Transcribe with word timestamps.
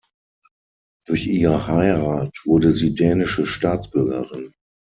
Durch 1.05 1.27
ihre 1.27 1.67
Heirat 1.67 2.35
wurde 2.45 2.71
sie 2.71 2.95
dänische 2.95 3.45
Staatsbürgerin. 3.45 4.51